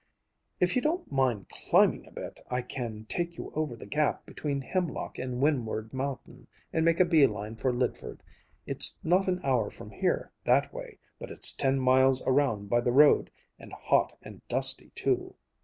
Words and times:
"If 0.59 0.75
you 0.75 0.81
don't 0.81 1.11
mind 1.11 1.47
climbing 1.49 2.07
a 2.07 2.11
bit, 2.11 2.39
I 2.49 2.63
can 2.63 3.05
take 3.05 3.37
you 3.37 3.51
over 3.53 3.75
the 3.75 3.85
gap 3.85 4.25
between 4.25 4.59
Hemlock 4.59 5.19
and 5.19 5.39
Windward 5.43 5.93
Mountain 5.93 6.47
and 6.73 6.83
make 6.83 6.99
a 6.99 7.05
bee 7.05 7.27
line 7.27 7.55
for 7.55 7.71
Lydford. 7.71 8.23
It's 8.65 8.97
not 9.03 9.27
an 9.29 9.39
hour 9.43 9.69
from 9.69 9.91
here, 9.91 10.31
that 10.43 10.73
way, 10.73 10.97
but 11.19 11.29
it's 11.29 11.53
ten 11.53 11.79
miles 11.79 12.23
around 12.25 12.67
by 12.67 12.81
the 12.81 12.91
road 12.91 13.29
and 13.59 13.71
hot 13.73 14.17
and 14.23 14.41
dusty 14.47 14.89
too." 14.95 15.35